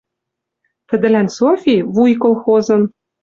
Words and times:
Тӹдӹлӓн 0.87 1.27
Софи— 1.37 1.75
вуй 1.93 2.11
колхозын— 2.21 2.81